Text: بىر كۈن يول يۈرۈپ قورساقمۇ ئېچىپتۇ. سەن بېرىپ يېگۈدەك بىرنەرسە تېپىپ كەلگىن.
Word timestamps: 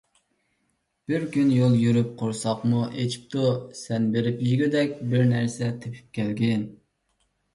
بىر 1.11 1.25
كۈن 1.35 1.49
يول 1.55 1.75
يۈرۈپ 1.81 2.15
قورساقمۇ 2.21 2.79
ئېچىپتۇ. 3.03 3.43
سەن 3.81 4.09
بېرىپ 4.15 4.41
يېگۈدەك 4.47 4.97
بىرنەرسە 5.11 5.71
تېپىپ 5.83 6.19
كەلگىن. 6.19 6.65